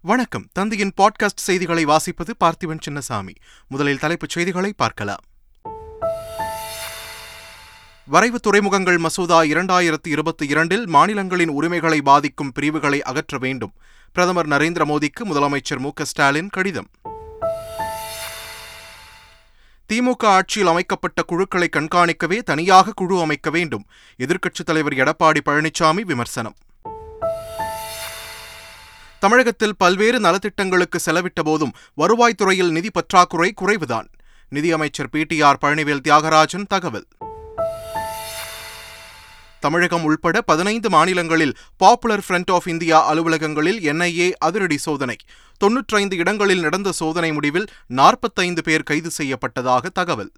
வணக்கம். 0.00 0.48
தந்தையின் 0.52 0.92
பாட்காஸ்ட் 0.96 1.36
செய்திகளை 1.36 1.84
வாசிப்பது 1.84 2.34
பார்த்திபன் 2.44 2.80
சின்னசாமி. 2.88 3.34
முதலில் 3.68 3.98
தலைப்புச் 3.98 4.28
செய்திகளை 4.28 4.72
பார்க்கலாம். 4.76 5.24
வரைவு 8.06 8.40
துறைமுகங்கள் 8.40 8.98
மசோதா 8.98 9.42
இரண்டாயிரத்தி 9.42 10.08
இருபத்தி 10.08 10.46
இரண்டில் 10.46 10.86
மாநிலங்களின் 10.86 11.48
உரிமைகளை 11.48 12.02
பாதிக்கும் 12.02 12.52
பிரிவுகளை 12.52 13.02
அகற்ற 13.02 13.38
வேண்டும். 13.38 13.72
பிரதமர் 14.12 14.48
நரேந்திர 14.48 14.84
மோடிக்கு 14.84 15.24
முதலமைச்சர் 15.24 15.78
மு 15.78 15.90
ஸ்டாலின் 16.02 16.48
கடிதம். 16.48 16.88
திமுக 19.92 20.24
ஆட்சியில் 20.24 20.68
அமைக்கப்பட்ட 20.68 21.22
குழுக்களை 21.22 21.68
கண்காணிக்கவே 21.76 22.38
தனியாக 22.38 22.92
குழு 22.94 23.20
அமைக்க 23.20 23.50
வேண்டும். 23.50 23.86
எதிர்க்கட்சித் 24.18 24.64
தலைவர் 24.64 24.92
எடப்பாடி 24.92 25.40
பழனிசாமி 25.44 26.00
விமர்சனம். 26.00 26.54
தமிழகத்தில் 29.20 29.76
பல்வேறு 29.76 30.18
நலத்திட்டங்களுக்கு 30.20 30.98
செலவிட்ட 31.06 31.42
போதும் 31.44 31.72
வருவாய்த்துறையில் 31.96 32.70
நிதி 32.70 32.90
பற்றாக்குறை 32.90 33.54
குறைவுதான். 33.60 34.06
நிதியமைச்சர் 34.48 35.10
P 35.10 35.24
T 35.24 35.42
R 35.42 35.58
Palanivel 35.64 36.00
Thiagarajan 36.08 36.66
தகவல். 36.68 37.06
தமிழகம் 39.60 40.04
உள்பட 40.04 40.40
பதினைந்து 40.40 40.90
மாநிலங்களில் 40.90 41.56
பாப்புலர் 41.76 42.24
ஃப்ரண்ட் 42.28 42.50
ஆஃப் 42.52 42.68
இந்தியா 42.68 43.12
அலுவலகங்களில் 43.12 43.80
என்ஐஏ 43.80 44.30
அதிரடி 44.30 44.78
சோதனை. 44.78 45.16
தொன்னூற்றைந்து 45.64 46.14
இடங்களில் 46.14 46.60
நடந்த 46.60 46.92
சோதனை 46.92 47.32
முடிவில் 47.32 47.66
நாற்பத்தைந்து 47.86 48.62
பேர் 48.62 48.82
கைது 48.82 49.10
செய்யப்பட்டதாக 49.18 49.86
தகவல். 49.92 50.32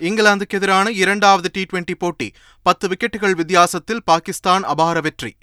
இங்கிலாந்துக்கு 0.00 0.48
எதிரான 0.48 0.90
இரண்டாவது 0.90 1.48
டி 1.52 1.66
டுவெண்டி 1.72 1.94
போட்டி. 1.98 2.32
பத்து 2.62 2.88
விக்கெட்டுகள் 2.88 3.34
வித்தியாசத்தில் 3.34 4.02
பாகிஸ்தான் 4.04 4.62
அபார 4.62 5.00
வெற்றி. 5.00 5.34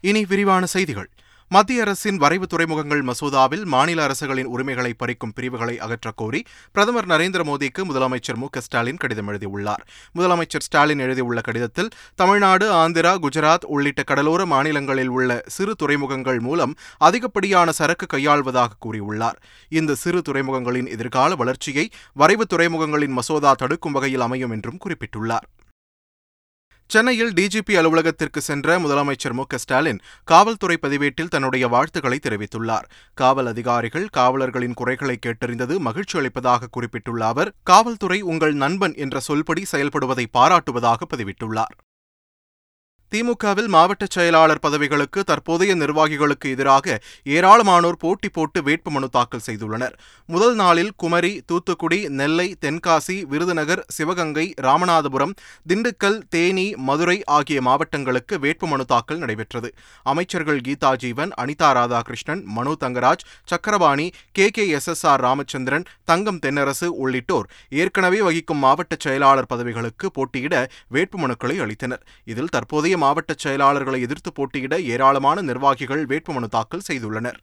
இனி 0.00 0.24
விரிவான 0.24 0.66
செய்திகள். 0.66 1.10
மத்திய 1.50 1.80
அரசின் 1.80 2.16
வரைவு 2.16 2.46
துறைமுகங்கள் 2.46 3.04
மசோதாவில் 3.04 3.64
மாநில 3.64 4.02
அரசுகளின் 4.02 4.46
உரிமைகளை 4.46 4.94
பறிக்கும் 4.94 5.32
பிரிவுகளை 5.34 5.78
அகற்றக் 5.78 6.16
கோரி 6.16 6.42
பிரதமர் 6.72 7.06
நரேந்திர 7.06 7.42
மோடிக்கு 7.44 7.78
முதலமைச்சர் 7.78 8.34
மு 8.34 8.46
ஸ்டாலின் 8.58 8.96
கடிதம் 8.96 9.28
எழுதியுள்ளார். 9.28 9.86
முதலமைச்சர் 10.14 10.58
ஸ்டாலின் 10.58 10.98
எழுதியுள்ள 10.98 11.40
கடிதத்தில் 11.40 11.88
தமிழ்நாடு 12.14 12.72
ஆந்திரா 12.72 13.18
குஜராத் 13.18 13.64
உள்ளிட்ட 13.64 14.02
கடலோர 14.02 14.46
மாநிலங்களில் 14.46 15.08
உள்ள 15.08 15.42
சிறு 15.46 15.74
துறைமுகங்கள் 15.74 16.40
மூலம் 16.40 16.74
அதிகப்படியான 16.98 17.72
சரக்கு 17.72 18.06
கையாள்வதாக 18.16 18.66
கூறியுள்ளார். 18.86 19.36
இந்த 19.68 19.94
சிறு 19.94 20.22
துறைமுகங்களின் 20.28 20.88
எதிர்கால 20.88 21.34
வளர்ச்சியை 21.34 21.90
வரைவு 22.12 22.46
துறைமுகங்களின் 22.54 23.08
மசோதா 23.08 23.54
தடுக்கும் 23.54 23.92
வகையில் 23.92 24.20
அமையும் 24.20 24.50
என்றும் 24.50 24.78
குறிப்பிட்டுள்ளார். 24.84 25.46
சென்னையில் 26.92 27.32
டிஜிபி 27.32 27.74
அலுவலகத்திற்கு 27.76 28.40
சென்ற 28.40 28.78
முதலமைச்சர் 28.78 29.32
மு 29.32 29.44
ஸ்டாலின் 29.54 29.98
காவல்துறை 30.24 30.76
பதிவேட்டில் 30.76 31.28
தன்னுடைய 31.28 31.68
வாழ்த்துக்களை 31.68 32.18
தெரிவித்துள்ளார். 32.22 32.86
காவல் 33.14 33.46
அதிகாரிகள் 33.46 34.06
காவலர்களின் 34.16 34.74
குறைகளை 34.74 35.18
கேட்டறிந்தது 35.26 35.78
மகிழ்ச்சி 35.78 36.18
அளிப்பதாக 36.18 36.66
குறிப்பிட்டுள்ள 36.70 37.26
அவர் 37.26 37.52
காவல்துறை 37.62 38.20
உங்கள் 38.20 38.52
நண்பன் 38.52 38.94
என்ற 38.94 39.20
சொல்படி 39.28 39.64
செயல்படுவதை 39.72 40.26
பாராட்டுவதாக 40.38 41.08
பதிவிட்டுள்ளார். 41.14 41.76
திமுகவில் 43.12 43.66
மாவட்ட 43.66 44.06
செயலாளர் 44.10 44.58
பதவிகளுக்கு 44.58 45.24
தற்போதைய 45.24 45.74
நிர்வாகிகளுக்கு 45.74 46.50
எதிராக 46.50 47.00
ஏராளமானோர் 47.26 47.98
போட்டி 47.98 48.28
போட்டு 48.28 48.62
வேட்புமனு 48.62 49.08
தாக்கல் 49.08 49.44
செய்துள்ளனர். 49.46 49.94
முதல் 50.26 50.54
நாளில் 50.54 50.92
குமரி 50.96 51.42
தூத்துக்குடி 51.46 52.08
நெல்லை 52.08 52.56
தென்காசி 52.60 53.22
விருதுநகர் 53.22 53.84
சிவகங்கை 53.88 54.54
ராமநாதபுரம் 54.62 55.32
திண்டுக்கல் 55.68 56.20
தேனி 56.28 56.74
மதுரை 56.76 57.24
ஆகிய 57.24 57.62
மாவட்டங்களுக்கு 57.62 58.38
வேட்புமனு 58.38 58.84
தாக்கல் 58.84 59.18
நடைபெற்றது. 59.18 59.70
அமைச்சர்கள் 60.02 60.60
Geetha 60.60 60.96
Jeevan 60.96 61.32
Anitha 61.40 61.70
Radhakrishnan 61.72 62.44
Mano 62.44 62.76
Thangaraj 62.80 63.24
Sakkarapani 63.44 64.10
K. 64.32 64.48
K. 64.48 64.68
S. 64.68 64.88
S. 64.88 65.06
R. 65.06 65.20
Ramachandran 65.20 65.84
Thangam 66.04 66.38
Thennarasu 66.46 66.86
உள்ளிட்டோர் 66.98 67.48
ஏற்கனவே 67.70 68.22
வகிக்கும் 68.22 68.58
மாவட்ட 68.58 68.96
செயலாளர் 68.98 69.46
பதவிகளுக்கு 69.46 70.10
போட்டியிட 70.10 70.54
வேட்புமனுக்களை 70.92 71.58
அளித்தனர். 71.60 72.04
இதில் 72.24 72.48
தற்போதைய 72.48 72.96
மாவட்ட 73.02 73.34
செயலாளர்களை 73.44 74.00
எதிர்த்து 74.06 74.32
போட்டியிட 74.32 74.76
ஏராளமான 74.94 75.42
நிர்வாகிகள் 75.42 76.06
வேட்புமனு 76.06 76.54
தாக்கல் 76.56 76.88
செய்துள்ளனர். 76.92 77.38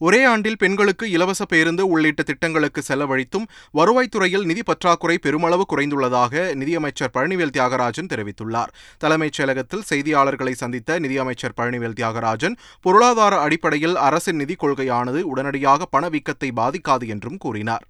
ஒரே 0.00 0.24
ஆண்டில் 0.24 0.58
பெண்களுக்கு 0.58 1.10
இலவச 1.10 1.42
பேருந்து 1.44 1.82
உள்ளிட்ட 1.88 2.22
திட்டங்களுக்கு 2.22 2.80
செலவழித்தும் 2.88 3.44
வருவாய்த்துறையில் 3.78 4.44
நிதி 4.44 4.62
பற்றாக்குறை 4.62 5.16
பெருமளவு 5.18 5.64
குறைந்துள்ளதாக 5.72 6.54
நிதியமைச்சர் 6.54 7.12
பழனிவேல் 7.16 7.54
தியாகராஜன் 7.56 8.10
தெரிவித்துள்ளார். 8.12 8.72
தலைமைச் 8.98 9.36
செயலகத்தில் 9.40 9.84
செய்தியாளர்களை 9.90 10.54
சந்தித்த 10.62 10.98
நிதியமைச்சர் 10.98 11.56
பழனிவேல் 11.60 11.96
தியாகராஜன் 12.00 12.56
பொருளாதார 12.80 13.36
அடிப்படையில் 13.40 13.96
அரசின் 14.08 14.36
நிதிக் 14.36 14.64
கொள்கையானது 14.64 15.22
உடனடியாக 15.34 15.88
பணவீக்கத்தை 15.96 16.50
பாதிக்காது 16.56 17.08
என்றும் 17.08 17.38
கூறினார். 17.38 17.86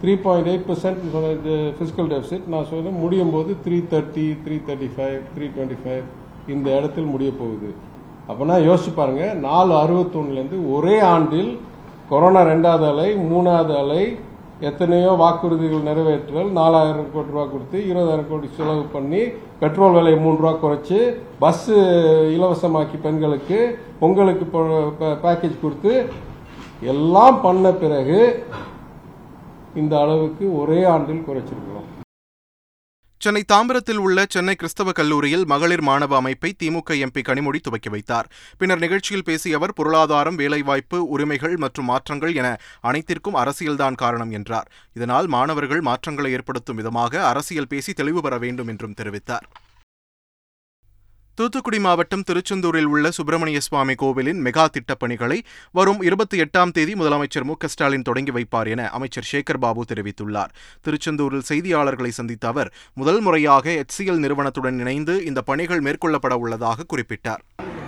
த்ரீ 0.00 0.12
பாயிண்ட் 0.24 0.48
எயிட் 0.50 0.66
பர்சன்ட் 0.68 1.00
இது 1.32 1.54
ஃபிசிக்கல் 1.76 2.10
டெபிசிட் 2.12 2.44
நான் 2.46 2.68
சொல்ல 2.70 2.90
முடியும் 3.02 3.32
போது 3.36 3.50
three 3.64 3.78
thirty 3.92 4.26
three 4.44 4.56
thirty 4.68 4.88
five 4.94 5.16
three 5.34 5.46
twenty 5.56 5.78
five 5.82 6.04
இந்த 6.48 6.68
இடத்தில் 6.76 7.10
முடிய 7.12 7.30
போகுது. 7.40 7.70
அப்போனா 8.28 8.54
யோசிச்சு 8.66 8.92
பாருங்க 8.92 9.24
நாலு 9.40 9.72
அறுபத்தொன்னுலேருந்து 9.74 10.58
ஒரே 10.74 10.96
ஆண்டில் 11.14 11.50
கொரோனா 12.10 12.40
ரெண்டாவது 12.50 12.86
அலை 12.90 13.08
மூணாவது 13.30 13.74
அலை 13.78 14.02
எத்தனையோ 14.68 15.10
வாக்குறுதிகள் 15.20 15.88
நிறைவேற்றல் 15.88 16.48
நாலாயிரம் 16.52 17.10
கோடி 17.12 17.32
ரூபா 17.34 17.44
கொடுத்து 17.46 17.78
இருபதாயிரம் 17.90 18.30
கோடி 18.30 18.48
செலவு 18.56 18.84
பண்ணி 18.94 19.20
பெட்ரோல் 19.60 19.96
விலையை 19.96 20.18
மூணு 20.20 20.36
ரூபா 20.36 20.52
குறைச்சி 20.62 20.98
பஸ்ஸு 21.40 21.76
இலவசமாக்கி 22.36 22.98
பெண்களுக்கு 23.06 23.58
பொங்கலுக்கு 24.00 24.46
பேக்கேஜ் 25.22 25.62
கொடுத்து 25.62 25.92
எல்லாம் 26.92 27.38
பண்ண 27.40 27.70
பிறகு 27.80 28.18
இந்த 29.82 29.94
அளவுக்கு 30.04 30.44
ஒரே 30.62 30.80
ஆண்டில் 30.94 31.26
குறைச்சிருக்கிறோம். 31.28 31.86
சென்னை 33.24 33.40
தாம்பரத்தில் 33.52 34.00
உள்ள 34.02 34.24
சென்னை 34.34 34.52
கிறிஸ்தவ 34.58 34.92
கல்லூரியில் 34.98 35.44
மகளிர் 35.52 35.82
மாணவ 35.88 36.12
அமைப்பை 36.16 36.50
திமுக 36.60 36.96
எம்பி 37.04 37.22
கனிமொழி 37.28 37.58
துவக்கி 37.66 37.90
வைத்தார். 37.94 38.28
பின்னர் 38.58 38.82
நிகழ்ச்சியில் 38.84 39.24
பேசிய 39.28 39.56
அவர் 39.58 39.76
பொருளாதாரம் 39.78 40.38
வேலைவாய்ப்பு 40.42 40.98
உரிமைகள் 41.14 41.56
மற்றும் 41.64 41.88
மாற்றங்கள் 41.92 42.34
என 42.40 42.50
அனைத்திற்கும் 42.90 43.38
அரசியல்தான் 43.42 44.00
காரணம் 44.02 44.34
என்றார். 44.40 44.68
இதனால் 44.98 45.28
மாணவர்கள் 45.36 45.82
மாற்றங்களை 45.88 46.32
ஏற்படுத்தும் 46.38 46.80
விதமாக 46.82 47.24
அரசியல் 47.32 47.72
பேசி 47.72 47.92
தெளிவு 47.92 48.22
பெற 48.26 48.36
வேண்டும் 48.44 48.70
என்றும் 48.74 48.98
தெரிவித்தார். 49.00 49.48
தூத்துக்குடி 51.38 51.78
மாவட்டம் 51.78 52.22
திருச்செந்தூரில் 52.28 52.88
உள்ள 52.92 53.10
சுப்பிரமணிய 53.10 53.58
சுவாமி 53.60 53.94
கோவிலின் 53.94 54.40
மெகா 54.44 54.64
திட்டப் 54.66 54.98
பணிகளை 54.98 55.36
வரும் 55.72 56.00
இருபத்தி 56.02 56.36
எட்டாம் 56.40 56.70
தேதி 56.70 56.92
முதலமைச்சர் 56.94 57.44
மு 57.44 57.54
ஸ்டாலின் 57.64 58.02
தொடங்கி 58.02 58.30
வைப்பார் 58.30 58.68
என 58.68 58.88
அமைச்சர் 58.88 59.28
சேகர் 59.32 59.60
பாபு 59.60 59.84
தெரிவித்துள்ளார். 59.92 60.50
திருச்செந்தூரில் 60.84 61.44
செய்தியாளர்களை 61.48 62.08
சந்தித்த 62.08 62.48
அவர் 62.48 62.70
முதல் 62.94 63.20
முறையாக 63.20 63.70
எச்சிஎல் 63.82 64.18
நிறுவனத்துடன் 64.24 64.78
இணைந்து 64.78 65.24
இந்த 65.24 65.42
பணிகள் 65.42 65.82
மேற்கொள்ளப்பட 65.82 66.36
உள்ளதாக 66.44 66.86
குறிப்பிட்டார். 66.92 67.42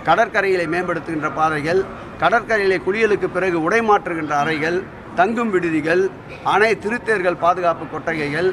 கடற்கரையிலே 0.05 0.67
மேம்படுத்துகின்ற 0.75 1.31
பாதைகள் 1.39 1.81
கடற்கரையிலே 2.21 2.77
குளியலுக்கு 2.85 3.29
பிறகு 3.37 3.69
உடைமாற்றுகின்ற 3.69 4.35
அறைகள் 4.43 4.79
தங்கும் 5.15 5.51
விடுதிகள் 5.51 6.03
அனை 6.43 6.71
திருத்தேர்கள் 6.85 7.41
பாதுகாப்பு 7.45 7.87
கொட்டகைகள் 7.87 8.49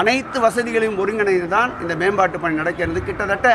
அனைத்து 0.00 0.40
வசதிகளையும் 0.40 1.00
ஒருங்கிணைந்து 1.04 1.48
தான் 1.48 1.72
இந்த 1.82 1.96
மேம்பாட்டு 1.96 2.40
பணி 2.40 2.54
நடக்கிறது. 2.54 3.02
கிட்டத்தட்ட 3.02 3.48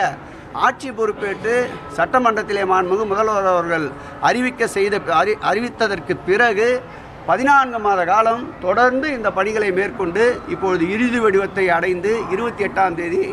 ஆட்சி 0.66 0.90
பொறுப்பேற்று 0.92 1.56
சட்டமன்றத்திலே 1.98 2.64
மாண்புமிகு 2.72 3.06
முதல்வர் 3.06 3.52
அவர்கள் 3.54 3.86
அறிவிக்க 4.22 4.68
செய்த 4.68 5.02
அறி 5.20 5.34
அறிவித்ததற்கு 5.42 6.14
பிறகு 6.30 6.68
பதினான்கு 7.28 7.80
மாத 7.80 8.02
காலம் 8.06 8.44
தொடர்ந்து 8.62 9.08
இந்த 9.18 9.30
பணிகளை 9.32 9.70
மேற்கொண்டு 9.72 10.24
இப்பொழுது 10.48 10.84
இறுதி 10.96 11.20
வடிவத்தை 11.20 11.66
அடைந்து 11.78 12.12
இருபத்தி 12.34 12.66
எட்டாம் 12.68 12.96
தேதி 12.96 13.24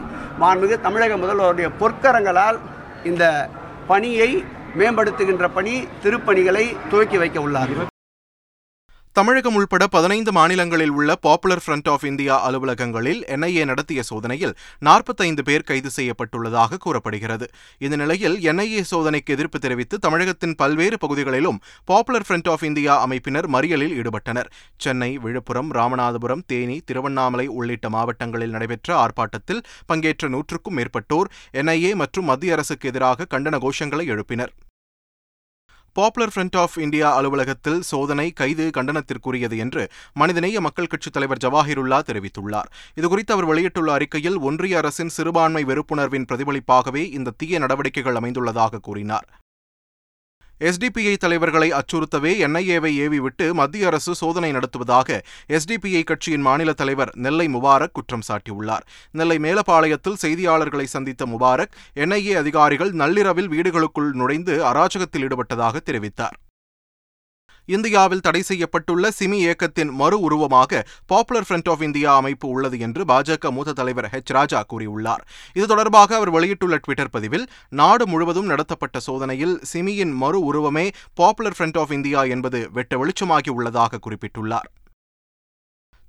மாண்புமிகு 0.43 0.78
தமிழக 0.81 1.16
முதல்வருடைய 1.16 1.71
பொற்கரங்களால் 1.81 2.61
இந்த 3.05 3.25
பணியை 3.87 4.31
மேம்படுத்துகின்ற 4.78 5.49
பணி 5.49 5.75
திருப்பணிகளை 6.05 6.65
துவக்கி 6.91 7.19
வைக்க 7.19 7.41
உள்ளார்கள். 7.41 7.94
தமிழகம் 9.16 9.57
உள்பட 9.59 9.84
பதினைந்து 9.87 10.31
மாநிலங்களில் 10.37 10.93
உள்ள 10.99 11.11
பாப்புலர் 11.16 11.61
ஃப்ரண்ட் 11.65 11.89
ஆஃப் 11.91 12.05
இந்தியா 12.05 12.37
அலுவலகங்களில் 12.47 13.21
என்ஐஏ 13.34 13.65
நடத்திய 13.65 14.03
சோதனையில் 14.03 14.55
நாற்பத்தைந்து 14.78 15.43
பேர் 15.49 15.66
கைது 15.69 15.91
செய்யப்பட்டுள்ளதாக 15.97 16.78
கூறப்படுகிறது. 16.84 17.47
இந்த 17.78 17.97
நிலையில் 17.97 18.37
என்ஐஏ 18.51 18.83
சோதனைக்கு 18.93 19.34
எதிர்ப்பு 19.37 19.59
தெரிவித்து 19.59 19.99
தமிழகத்தின் 19.99 20.55
பல்வேறு 20.55 20.99
பகுதிகளிலும் 20.99 21.61
பாப்புலர் 21.84 22.27
ஃப்ரண்ட் 22.28 22.51
ஆஃப் 22.55 22.65
இந்தியா 22.71 22.97
அமைப்பினர் 23.07 23.49
மறியலில் 23.57 23.95
ஈடுபட்டனர். 24.01 24.51
சென்னை 24.77 25.11
விழுப்புரம் 25.19 25.72
ராமநாதபுரம் 25.72 26.45
தேனி 26.47 26.81
திருவண்ணாமலை 26.81 27.47
உள்ளிட்ட 27.60 27.89
மாவட்டங்களில் 27.89 28.55
நடைபெற்ற 28.59 28.97
ஆர்ப்பாட்டத்தில் 29.05 29.65
பங்கேற்ற 29.87 30.28
நூற்றுக்கும் 30.28 30.78
மேற்பட்டோர் 30.81 31.33
என்ஐஏ 31.63 31.95
மற்றும் 31.95 32.31
மத்திய 32.33 32.53
அரசுக்கு 32.53 32.89
எதிராக 32.89 33.31
கண்டன 33.37 33.65
கோஷங்களை 33.67 34.07
எழுப்பினர். 34.15 34.55
பாப்புலர் 35.95 36.33
ஃப்ரண்ட் 36.35 36.57
ஆஃப் 36.57 36.79
இந்தியா 36.79 37.09
அலுவலகத்தில் 37.17 37.83
சோதனை 37.83 38.31
கைது 38.31 38.71
கண்டனத்திற்குரியது 38.77 39.57
என்று 39.57 39.83
மனிதநேய 40.13 40.61
மக்கள் 40.61 40.87
கட்சித் 40.87 41.13
தலைவர் 41.13 41.43
ஜவாஹிருல்லா 41.45 42.01
தெரிவித்துள்ளார். 42.11 42.71
இதுகுறித்து 43.01 43.33
அவர் 43.37 43.45
வெளியிட்டுள்ள 43.45 43.93
அறிக்கையில் 43.93 44.39
ஒன்றிய 44.39 44.77
அரசின் 44.77 45.09
சிறுபான்மை 45.09 45.65
வெறுப்புணர்வின் 45.65 46.29
பிரதிபலிப்பாகவே 46.33 47.05
இந்த 47.13 47.37
தீய 47.37 47.59
நடவடிக்கைகள் 47.59 48.15
அமைந்துள்ளதாக 48.15 48.81
கூறினார். 48.81 49.29
எஸ்டிபிஐ 50.60 51.16
தலைவர்களை 51.16 51.72
அச்சுறுத்தவே 51.72 52.33
என்ஐஏவை 52.47 52.92
ஏவிவிட்டு 52.97 53.54
மத்திய 53.54 53.86
அரசு 53.86 54.15
சோதனை 54.15 54.53
நடத்துவதாக 54.53 55.22
எஸ்டிபிஐ 55.48 56.04
கட்சியின் 56.04 56.41
மாநில 56.41 56.72
தலைவர் 56.72 57.12
நெல்லை 57.16 57.48
முபாரக் 57.48 57.92
குற்றம் 57.92 58.22
சாட்டியுள்ளார். 58.28 58.84
நெல்லை 59.10 59.39
மேலப்பாளையத்தில் 59.39 60.21
செய்தியாளர்களை 60.22 60.84
சந்தித்த 60.84 61.27
முபாரக் 61.27 61.74
என்ஐஏ 61.95 62.33
அதிகாரிகள் 62.33 62.92
நள்ளிரவில் 62.92 63.51
வீடுகளுக்குள் 63.51 64.12
நுழைந்து 64.12 64.65
அராஜகத்தில் 64.65 65.28
ஈடுபட்டதாக 65.28 65.77
தெரிவித்தார். 65.84 66.39
இந்தியாவில் 67.66 68.21
தடை 68.21 68.43
செய்யப்பட்டுள்ள 68.49 69.11
சிமி 69.19 69.39
இயக்கத்தின் 69.45 69.91
மறு 69.91 70.21
உருவமாக 70.21 70.87
பாப்புலர் 71.07 71.47
ஃப்ரண்ட் 71.49 71.71
ஆஃப் 71.71 71.83
இந்தியா 71.83 72.15
அமைப்பு 72.15 72.49
உள்ளது 72.49 72.78
என்று 72.78 73.05
பாஜக 73.05 73.51
மூத்த 73.51 73.72
தலைவர் 73.72 74.11
ஹெச் 74.13 74.33
ராஜா 74.33 74.65
கூறியுள்ளார். 74.72 75.25
இது 75.53 75.66
தொடர்பாக 75.66 76.15
அவர் 76.15 76.31
வெளியிட்டுள்ள 76.31 76.77
ட்விட்டர் 76.77 77.11
பதிவில் 77.11 77.49
நாடு 77.69 78.07
முழுவதும் 78.07 78.47
நடத்தப்பட்ட 78.47 79.01
சோதனையில் 79.01 79.61
சிமியின் 79.72 80.13
மறு 80.13 80.41
உருவமே 80.41 80.91
பாப்புலர் 81.15 81.57
ஃப்ரண்ட் 81.59 81.78
ஆஃப் 81.78 81.93
இந்தியா 81.93 82.25
என்பது 82.25 82.71
வெட்ட 82.72 82.97
வெளிச்சமாகி 82.97 83.51
உள்ளதாக 83.51 84.01
குறிப்பிட்டுள்ளார். 84.07 84.71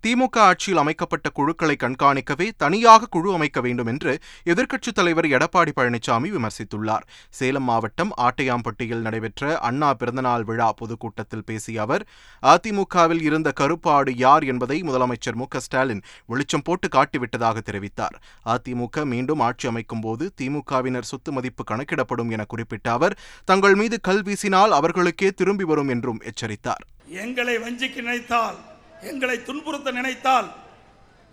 திமுக 0.05 0.37
ஆட்சியில் 0.37 0.79
அமைக்கப்பட்ட 0.79 1.29
குழுக்களை 1.29 1.75
கண்காணிக்கவே 1.83 2.49
தனியாக 2.57 3.05
குழு 3.05 3.33
அமைக்க 3.33 3.61
வேண்டும் 3.61 3.85
என்று 3.85 4.11
எதிர்க்கட்சித் 4.45 4.95
தலைவர் 4.95 5.25
எடப்பாடி 5.25 5.71
பழனிசாமி 5.75 6.29
விமர்சித்துள்ளார். 6.35 7.05
சேலம் 7.29 7.63
மாவட்டம் 7.63 8.11
ஆட்டையாம்பட்டியில் 8.25 9.01
நடைபெற்ற 9.07 9.57
அண்ணா 9.57 9.93
பிறந்தநாள் 9.93 10.43
விழா 10.43 10.71
பொதுக்கூட்டத்தில் 10.71 11.43
பேசிய 11.43 11.81
அவர் 11.81 12.05
அதிமுகவில் 12.43 13.21
இருந்த 13.21 13.51
கருப்பாடு 13.51 14.13
யார் 14.15 14.43
என்பதை 14.43 14.77
முதலமைச்சர் 14.81 15.39
மு. 15.41 15.47
ஸ்டாலின் 15.57 16.03
வெளிச்சம் 16.25 16.61
போட்டு 16.61 16.87
காட்டிவிட்டதாக 16.87 17.57
தெரிவித்தார். 17.71 18.15
அதிமுக 18.45 19.05
மீண்டும் 19.05 19.39
ஆட்சி 19.39 19.67
அமைக்கும் 19.67 20.01
போது 20.01 20.33
திமுகவினர் 20.41 21.09
சொத்து 21.13 21.31
மதிப்பு 21.31 21.63
கணக்கிடப்படும் 21.71 22.29
என 22.29 22.45
குறிப்பிட்ட 22.45 22.91
அவர் 22.91 23.17
தங்கள் 23.45 23.75
மீது 23.75 24.01
கல் 24.01 24.23
வீசினால் 24.23 24.77
அவர்களுக்கே 24.79 25.31
திரும்பி 25.31 25.63
வரும் 25.63 25.87
என்றும் 25.87 26.21
எச்சரித்தார். 26.21 26.85
எங்களை 27.23 27.57
வஞ்சிக்க 27.57 27.95
நினைத்தால் 27.95 28.73
எங்களை 29.09 29.37
துன்புறுத்த 29.47 29.91
நினைத்தால் 29.99 30.47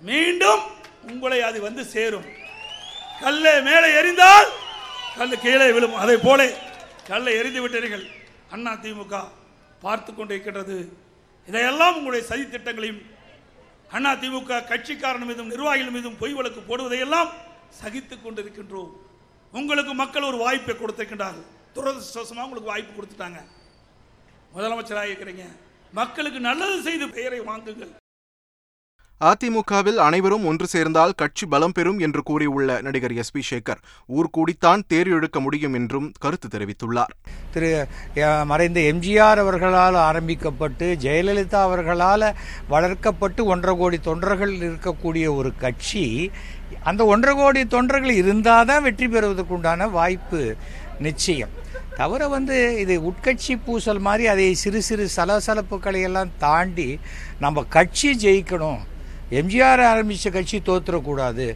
மீண்டும் 0.09 0.63
உங்களை 1.11 1.39
அது 1.49 1.59
வந்து 1.67 1.83
சேரும். 1.95 2.27
கல்லை 3.23 3.55
மேலே 3.69 3.89
எறிந்தால் 4.01 4.49
கல் 5.19 5.43
கீழே 5.45 5.69
விழும். 5.77 5.97
அதை 6.03 6.17
போல 6.27 6.41
கல்லை 7.11 7.33
எரிந்து 7.41 7.63
விட்டீர்கள். 7.65 8.05
அண்ணா 8.55 8.73
திமுக 8.85 9.17
பார்த்து 9.85 10.11
கொண்டிருக்கின்றது. 10.13 10.77
இதையெல்லாம் 11.49 11.97
உங்களுடைய 11.99 12.25
சதி 12.31 12.45
திட்டங்களையும் 12.55 13.01
அண்ணா 13.97 14.13
திமுக 14.23 14.61
கட்சிக்காரன் 14.73 15.29
மீதும் 15.31 15.51
நிர்வாகிகள் 15.53 15.97
மீதும் 15.97 16.19
பொய் 16.21 16.37
வழக்கு 16.37 16.61
போடுவதையெல்லாம் 16.69 17.31
சகித்து 17.81 18.17
கொண்டிருக்கின்றோம். 18.19 18.93
உங்களுக்கு 19.59 19.93
மக்கள் 20.03 20.29
ஒரு 20.31 20.39
வாய்ப்பை 20.45 20.75
கொடுத்திருக்கின்றார்கள். 20.77 21.49
துரதிருஷ்டவசமாக 21.77 22.47
உங்களுக்கு 22.47 22.73
வாய்ப்பு 22.73 22.93
கொடுத்துட்டாங்க. 22.97 23.41
முதலமைச்சராக 24.55 25.11
இருக்கிறீங்க. 25.11 25.45
மக்களுக்கு 25.99 26.41
நல்லது 26.49 26.77
செய்து 26.87 27.06
பெயரை 27.17 27.41
வாங்குங்கள். 27.49 27.93
அதிமுகவில் 29.21 29.99
அனைவரும் 30.05 30.47
ஒன்று 30.50 30.67
சேர்ந்தால் 30.73 31.12
கட்சி 31.21 31.44
பலம் 31.53 31.75
பெறும் 31.77 31.99
என்று 32.06 32.21
கூறியுள்ள 32.29 32.79
நடிகர் 32.87 33.15
எஸ் 33.23 33.33
பி 33.35 33.43
சேகர் 33.49 33.81
ஊர் 34.17 34.29
கூடித்தான் 34.37 34.83
தேர் 34.93 35.11
இழுக்க 35.15 35.41
முடியும் 35.44 35.77
என்றும் 35.81 36.09
கருத்து 36.23 36.49
தெரிவித்துள்ளார். 36.55 37.12
திரு 37.55 37.71
மறைந்த 38.53 38.81
எம்ஜிஆர் 38.93 39.43
அவர்களால் 39.44 39.99
ஆரம்பிக்கப்பட்டு 40.09 40.89
ஜெயலலிதா 41.05 41.61
அவர்களால் 41.69 42.27
வளர்க்கப்பட்டு 42.75 43.44
ஒன்றரை 43.55 43.75
கோடி 43.83 44.00
தொண்டர்கள் 44.09 44.55
இருக்கக்கூடிய 44.69 45.29
ஒரு 45.39 45.53
கட்சி 45.65 46.05
அந்த 46.91 47.03
ஒன்றரை 47.12 47.35
கோடி 47.37 47.62
தொண்டர்கள் 47.77 48.21
இருந்தால் 48.21 48.69
தான் 48.71 48.85
வெற்றி 48.89 49.06
பெறுவதற்குண்டான 49.09 49.91
வாய்ப்பு 49.99 50.43
நிச்சயம். 51.09 51.53
தவிர 51.99 52.29
வந்து 52.37 52.57
இது 52.83 52.95
உட்கட்சி 53.11 53.55
பூசல் 53.65 54.05
மாதிரி 54.07 54.25
அதை 54.33 54.47
சிறு 54.63 54.81
சிறு 54.89 55.05
சலசலப்புகளை 55.17 56.01
எல்லாம் 56.09 56.33
தாண்டி 56.45 56.89
நம்ம 57.45 57.65
கட்சி 57.77 58.11
ஜெயிக்கணும். 58.25 58.81
எம்ஜிஆர் 59.41 59.83
ஆரம்பித்த 59.91 60.31
கட்சி 60.31 60.59
தோற்றுறக்கூடாது 60.69 61.47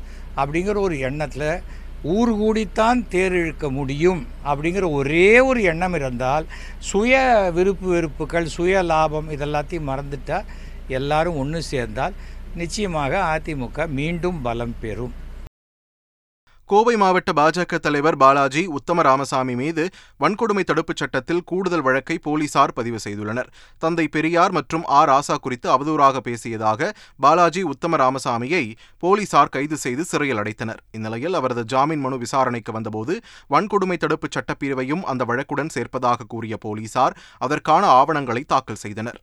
அப்படிங்கிற 0.40 0.76
ஒரு 0.86 0.96
எண்ணத்தில் 1.08 1.50
ஊர் 2.14 2.32
கூடித்தான் 2.40 3.00
தேர் 3.12 3.36
இழுக்க 3.40 3.66
முடியும் 3.78 4.20
அப்படிங்கிற 4.50 4.86
ஒரே 4.98 5.26
ஒரு 5.48 5.60
எண்ணம் 5.70 5.96
இருந்தால் 5.98 6.44
சுய 6.90 7.14
விருப்பு 7.56 7.88
வெறுப்புகள் 7.94 8.48
சுய 8.56 8.82
லாபம் 8.90 9.30
இதெல்லாத்தையும் 9.36 9.88
மறந்துட்டால் 9.90 10.48
எல்லாரும் 10.98 11.38
ஒன்று 11.42 11.62
சேர்ந்தால் 11.72 12.18
நிச்சயமாக 12.60 13.12
அதிமுக 13.34 13.88
மீண்டும் 13.98 14.38
பலம் 14.46 14.76
பெறும். 14.82 15.14
கோவை 16.70 16.96
மாவட்ட 16.96 17.30
பாஜக 17.32 17.78
தலைவர் 17.78 18.16
பாலாஜி 18.16 18.62
உத்தம 18.76 19.02
ராமசாமி 19.02 19.54
மீது 19.54 19.82
வன்கொடுமை 20.22 20.62
தடுப்புச் 20.64 20.96
சட்டத்தில் 20.96 21.42
கூடுதல் 21.44 21.80
வழக்கை 21.80 22.18
போலீசார் 22.18 22.72
பதிவு 22.72 22.98
செய்துள்ளனர். 23.04 23.50
தந்தை 23.78 24.08
பெரியார் 24.08 24.52
மற்றும் 24.52 24.84
ஆர் 24.98 25.08
ராசா 25.08 25.36
குறித்து 25.36 25.68
அவதூறாக 25.74 26.22
பேசியதாக 26.28 26.90
பாலாஜி 27.20 27.62
உத்தம 27.62 27.96
ராமசாமியை 27.96 28.64
போலீசார் 28.98 29.48
கைது 29.48 29.76
செய்து 29.76 30.04
சிறையில் 30.04 30.36
அடைத்தனர். 30.36 30.82
இந்நிலையில் 30.90 31.34
அவரது 31.34 31.64
ஜாமீன் 31.64 32.00
மனு 32.00 32.18
விசாரணைக்கு 32.18 32.72
வந்தபோது 32.72 33.16
வன்கொடுமை 33.50 33.96
தடுப்புச் 33.96 34.38
சட்டப்பிரிவையும் 34.38 35.06
அந்த 35.12 35.24
வழக்குடன் 35.24 35.74
சேர்ப்பதாக 35.74 36.28
கூறிய 36.28 36.56
போலீசார் 36.56 37.16
அதற்கான 37.38 37.86
ஆவணங்களை 38.00 38.44
தாக்கல் 38.44 38.82
செய்தனர். 38.86 39.20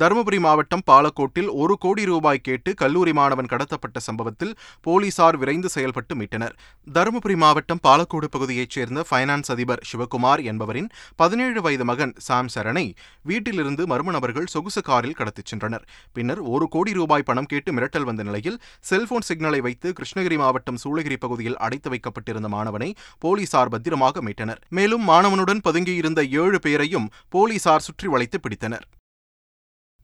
தருமபுரி 0.00 0.38
மாவட்டம் 0.44 0.82
பாலக்கோட்டில் 0.90 1.50
ஒரு 1.62 1.74
கோடி 1.82 2.04
ரூபாய் 2.10 2.40
கேட்டு 2.46 2.70
கல்லூரி 2.80 3.12
மாணவன் 3.18 3.50
கடத்தப்பட்ட 3.52 3.98
சம்பவத்தில் 4.06 4.54
போலீசார் 4.86 5.36
விரைந்து 5.40 5.68
செயல்பட்டு 5.74 6.14
மீட்டனர். 6.20 6.54
தருமபுரி 6.96 7.36
மாவட்டம் 7.42 7.80
பாலக்கோடு 7.86 8.28
பகுதியைச் 8.34 8.74
சேர்ந்த 8.76 9.04
ஃபைனான்ஸ் 9.10 9.50
அதிபர் 9.54 9.82
சிவகுமார் 9.90 10.42
என்பவரின் 10.52 10.88
பதினேழு 11.22 11.60
வயது 11.66 11.84
மகன் 11.90 12.14
சாம் 12.28 12.50
சரணை 12.54 12.84
வீட்டிலிருந்து 13.30 13.84
மர்ம 13.92 14.14
நபர்கள் 14.16 14.50
சொகுசு 14.54 14.82
காரில் 14.88 15.16
கடத்திச் 15.20 15.52
சென்றனர். 15.52 15.84
பின்னர் 16.12 16.42
ஒரு 16.54 16.68
கோடி 16.74 16.94
ரூபாய் 17.00 17.26
பணம் 17.30 17.50
கேட்டு 17.52 17.72
மிரட்டல் 17.76 18.08
வந்த 18.10 18.22
நிலையில் 18.30 18.58
செல்போன் 18.90 19.28
சிக்னலை 19.28 19.62
வைத்து 19.68 19.90
கிருஷ்ணகிரி 20.00 20.38
மாவட்டம் 20.42 20.82
சூளகிரி 20.84 21.18
பகுதியில் 21.26 21.60
அடைத்து 21.68 21.90
வைக்கப்பட்டிருந்த 21.94 22.50
மாணவனை 22.56 22.90
போலீசார் 23.18 23.72
பத்திரமாக 23.76 24.22
மீட்டனர். 24.28 24.60
மேலும் 24.80 25.06
மாணவனுடன் 25.12 25.64
பதுங்கியிருந்த 25.68 26.20
ஏழு 26.42 26.60
பேரையும் 26.66 27.08
போலீசார் 27.36 27.86
சுற்றி 27.88 28.08
வளைத்து 28.08 28.40
பிடித்தனர். 28.44 28.86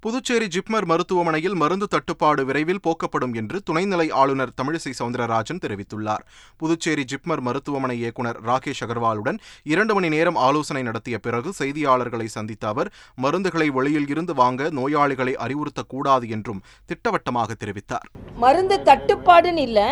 புதுச்சேரி 0.05 0.47
ஜிப்மர் 0.55 0.87
மருத்துவமனையில் 0.91 1.56
மருந்து 1.62 1.87
தட்டுப்பாடு 1.94 2.43
விரைவில் 2.49 2.82
போக்கப்படும் 2.85 3.35
என்று 3.41 3.56
துணைநிலை 3.69 4.06
ஆளுநர் 4.20 4.52
தமிழிசை 4.61 4.93
சவுந்தரராஜன் 4.99 5.61
தெரிவித்துள்ளார். 5.64 6.23
புதுச்சேரி 6.61 7.05
ஜிப்மர் 7.10 7.43
மருத்துவமனை 7.48 7.96
இயக்குநர் 8.03 8.39
ராகேஷ் 8.46 8.81
அகர்வாலுடன் 8.86 9.39
இரண்டு 9.72 9.94
மணி 9.98 10.10
நேரம் 10.15 10.39
ஆலோசனை 10.46 10.82
நடத்திய 10.89 11.19
பிறகு 11.27 11.53
செய்தியாளர்களை 11.60 12.29
சந்தித்த 12.36 12.67
அவர் 12.72 12.91
மருந்துகளை 13.25 13.69
வெளியில் 13.79 14.08
இருந்து 14.15 14.34
வாங்க 14.41 14.70
நோயாளிகளை 14.79 15.34
அறிவுறுத்தக்கூடாது 15.46 16.29
என்றும் 16.39 16.65
திட்டவட்டமாக 16.93 17.58
தெரிவித்தார். 17.65 18.08
மருந்து 18.46 18.79
தட்டுப்பாடுன்னு 18.91 19.67
இல்லை 19.69 19.91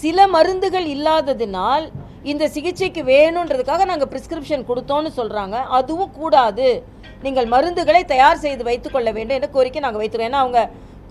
சில 0.00 0.28
மருந்துகள் 0.36 0.88
இல்லாததினால் 0.94 1.84
இந்த 2.30 2.44
சிகிச்சைக்கு 2.54 3.02
வேணுன்றதுக்காக 3.12 3.84
நாங்கள் 3.90 4.10
பிரிஸ்கிரிப்ஷன் 4.10 4.68
கொடுத்தோன்னு 4.68 5.10
சொல்கிறாங்க 5.20 5.56
அதுவும் 5.78 6.16
கூடாது. 6.18 6.68
நீங்கள் 7.22 7.50
மருந்துகளை 7.54 8.04
தயார் 8.04 8.42
செய்து 8.44 8.64
வைத்துக்கொள்ள 8.64 9.12
வேண்டும் 9.18 9.36
என்ற 9.36 9.48
கோரிக்கை 9.48 9.82
நாங்கள் 9.82 10.02
வைத்துருவோம் 10.02 10.30
ஏன்னா 10.30 10.40
அவங்க 10.44 10.60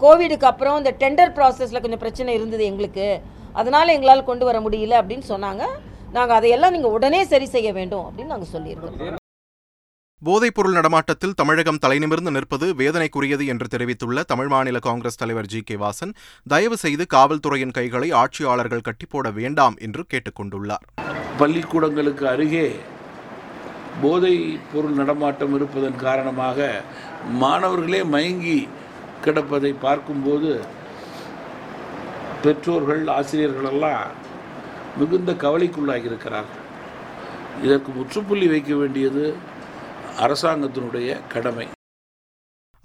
கோவிடுக்கு 0.04 0.48
அப்புறம் 0.52 0.78
இந்த 0.78 0.92
டெண்டர் 1.02 1.34
ப்ராசஸில் 1.38 1.82
கொஞ்சம் 1.82 2.04
பிரச்சனை 2.04 2.34
இருந்தது 2.34 2.64
எங்களுக்கு. 2.66 3.08
அதனால் 3.54 3.94
எங்களால் 3.96 4.30
கொண்டு 4.30 4.46
வர 4.46 4.60
முடியல 4.60 5.00
அப்படின்னு 5.02 5.26
சொன்னாங்க. 5.30 5.64
நாங்கள் 6.12 6.38
அதையெல்லாம் 6.38 6.72
நீங்கள் 6.72 6.92
உடனே 6.92 7.24
சரி 7.24 7.46
செய்ய 7.46 7.74
வேண்டும் 7.74 8.06
அப்படின்னு 8.06 8.34
நாங்கள் 8.36 8.54
சொல்லியிருக்கோம். 8.54 9.18
போதைப்பொருள் 10.22 10.76
நடமாட்டத்தில் 10.78 11.34
தமிழகம் 11.34 11.80
தலைநிமிர்ந்து 11.84 12.32
நிற்பது 12.32 12.66
வேதனைக்குரியது 12.76 13.46
என்று 13.48 13.68
தெரிவித்துள்ள 13.68 14.24
தமிழ் 14.24 14.48
மாநில 14.48 14.80
காங்கிரஸ் 14.80 15.20
தலைவர் 15.22 15.46
ஜி. 15.46 15.62
கே. 15.62 15.76
வாசன் 15.76 16.12
தயவு 16.48 16.78
செய்து 16.78 17.06
காவல்துறையின் 17.14 17.72
கைகளை 17.72 18.12
ஆட்சியாளர்கள் 18.12 18.86
கட்டிப்போட 18.88 19.34
வேண்டாம் 19.34 19.78
என்று 19.80 20.04
கேட்டுக்கொண்டுள்ளார். 20.14 20.86
பள்ளிக்கூடங்களுக்கு 21.40 22.26
அருகே 22.26 22.68
போதை 24.02 24.60
பொருள் 24.74 24.92
நடமாட்டம் 24.92 25.56
இருப்பதன் 25.56 25.96
காரணமாக 25.96 26.70
மாணவர்களே 27.44 28.02
மயங்கி 28.04 28.68
கிடப்பதை 29.26 29.72
பார்க்கும்போது 29.82 30.52
பெற்றோர்கள் 32.44 33.04
ஆசிரியர்களெல்லாம் 33.08 34.08
மிகுந்த 35.00 35.32
கவலைக்குள்ளாகி 35.32 36.10
இருக்கிறார்கள் 36.12 36.66
இதற்கு 37.64 37.92
முற்றுப்புள்ளி 37.92 38.48
வைக்க 38.48 38.74
வேண்டியது 38.76 39.36
அரசாங்கத்தினுடைய 40.20 41.20
கடமை. 41.34 41.68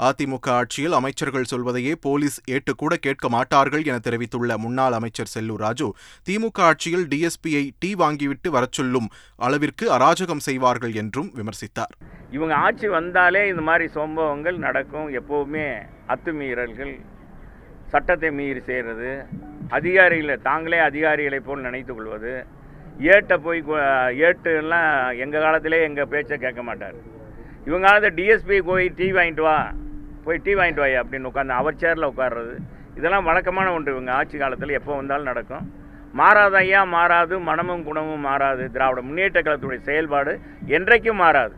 அதிமுக 0.02 0.48
ஆட்சியில் 0.50 0.92
அமைச்சர்கள் 0.92 1.44
சொல்வதையே 1.44 1.94
போலீஸ் 2.00 2.40
ஏட்டுக்கூட 2.50 2.94
கேட்க 2.94 3.28
மாட்டார்கள் 3.28 3.84
என 3.84 3.98
தெரிவித்துள்ள 3.98 4.58
முன்னாள் 4.58 4.92
அமைச்சர் 4.92 5.30
செல்லூர் 5.38 5.56
ராஜு 5.56 5.94
திமுக 6.30 6.58
ஆட்சியில் 6.60 7.06
டிஎஸ்பியை 7.06 7.70
டீ 7.78 7.94
வாங்கிவிட்டு 7.94 8.48
வரச் 8.48 8.72
சொல்லும் 8.72 9.08
அளவிற்கு 9.36 9.92
அராஜகம் 9.92 10.36
செய்வார்கள் 10.36 10.92
என்றும் 10.92 11.32
விமர்சித்தார். 11.36 11.94
இவங்க 12.30 12.54
ஆட்சி 12.54 12.88
வந்தாலே 12.88 13.48
இந்த 13.48 13.60
மாதிரி 13.60 13.88
சம்பவங்கள் 13.88 14.56
நடக்கும். 14.56 15.08
எப்போவுமே 15.14 15.82
அத்துமீறல்கள் 16.08 17.00
சட்டத்தை 17.86 18.30
மீறி 18.30 18.60
செய்கிறது 18.60 19.24
அதிகாரிகளை 19.68 20.36
தாங்களே 20.36 20.78
அதிகாரிகளை 20.78 21.40
போல் 21.40 21.60
நினைத்து 21.60 21.94
கொள்வது 21.94 22.46
ஏட்டை 23.00 23.36
போய் 23.38 23.62
கு- 23.62 24.16
ஏட்டு 24.18 24.56
எல்லாம் 24.56 25.18
எங்கள் 25.18 25.42
காலத்திலே 25.42 25.82
எங்கள் 25.82 26.06
பேச்சை 26.06 26.38
கேட்க 26.38 26.62
மாட்டார். 26.62 26.94
இவங்க 27.66 27.86
காலத்தில் 27.86 28.18
டிஎஸ்பி 28.18 28.62
போய் 28.62 28.88
டீ 28.88 29.12
வாங்கிட்டு 29.12 29.40
வா 29.40 29.72
போய் 30.26 30.44
டீ 30.44 30.52
வாங்கிட்டு 30.58 30.82
வாய் 30.84 31.00
அப்படின்னு 31.02 31.30
உட்காந்து 31.30 31.58
அவர் 31.60 31.80
சேரில் 31.82 32.10
உட்கார்றது. 32.12 32.54
இதெல்லாம் 32.98 33.28
வழக்கமான 33.28 33.72
ஒன்று 33.76 33.94
இவங்க 33.94 34.12
ஆட்சி 34.18 34.36
காலத்தில் 34.38 34.78
எப்போ 34.78 34.92
வந்தாலும் 35.00 35.30
நடக்கும். 35.30 35.66
மாறாத 36.20 36.56
ஐயா 36.64 36.82
மாறாது 36.96 37.34
மனமும் 37.48 37.84
குணமும் 37.88 38.26
மாறாது. 38.28 38.64
திராவிட 38.74 39.00
முன்னேற்ற 39.08 39.38
கழகத்துடைய 39.40 39.80
செயல்பாடு 39.88 40.32
என்றைக்கும் 40.76 41.22
மாறாது. 41.24 41.54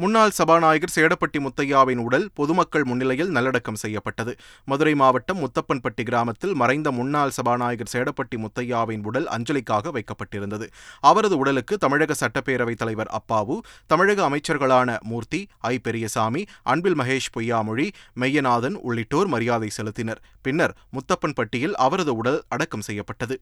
முன்னாள் 0.00 0.30
சபாநாயகர் 0.30 0.92
சேடப்பட்டி 0.94 1.38
முத்தையாவின் 1.38 1.96
உடல் 1.96 2.28
பொதுமக்கள் 2.34 2.84
முன்னிலையில் 2.84 3.30
நல்லடக்கம் 3.30 3.74
செய்யப்பட்டது. 3.74 4.36
மதுரை 4.64 4.94
மாவட்டம் 4.94 5.38
முத்தப்பன்பட்டி 5.38 6.02
கிராமத்தில் 6.02 6.54
மறைந்த 6.54 6.90
முன்னாள் 6.90 7.30
சபாநாயகர் 7.30 7.90
சேடப்பட்டி 7.92 8.36
முத்தையாவின் 8.36 9.04
உடல் 9.04 9.26
அஞ்சலிக்காக 9.26 9.92
வைக்கப்பட்டிருந்தது. 9.96 10.68
அவரது 11.00 11.36
உடலுக்கு 11.36 11.78
தமிழக 11.78 12.14
சட்டப்பேரவைத் 12.20 12.80
தலைவர் 12.82 13.12
அப்பாவு 13.18 13.58
தமிழக 13.86 14.28
அமைச்சர்களான 14.28 15.00
மூர்த்தி 15.00 15.46
ஐ. 15.58 15.78
பெரியசாமி 15.78 16.44
அன்பில் 16.62 16.98
மகேஷ் 16.98 17.34
பொய்யாமொழி 17.36 17.88
மெய்யநாதன் 18.20 18.74
உள்ளிட்டோர் 18.74 19.26
மரியாதை 19.26 19.70
செலுத்தினர். 19.76 20.22
பின்னர் 20.42 20.76
முத்தப்பன்பட்டியில் 20.92 21.78
அவரது 21.86 22.14
உடல் 22.14 22.42
அடக்கம் 22.48 22.80
செய்யப்பட்டது. 22.80 23.40